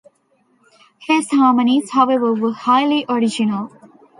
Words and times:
His 1.01 1.29
harmonies, 1.29 1.91
however, 1.91 2.33
were 2.33 2.53
highly 2.53 3.05
original. 3.07 3.71